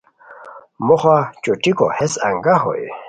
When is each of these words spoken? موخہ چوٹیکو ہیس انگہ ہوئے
موخہ 0.85 1.17
چوٹیکو 1.43 1.87
ہیس 1.97 2.13
انگہ 2.27 2.55
ہوئے 2.63 2.85